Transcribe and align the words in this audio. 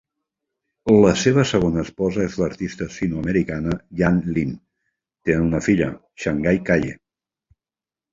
La 1.01 1.09
seva 1.23 1.41
segona 1.49 1.81
esposa 1.87 2.23
és 2.29 2.37
l'artista 2.43 2.87
sinoamericana 2.95 3.75
Yan 3.99 4.17
Lin; 4.37 4.55
tenen 5.29 5.45
una 5.51 5.61
filla, 5.67 5.91
Shanghai 6.25 6.61
Kaye. 6.71 6.97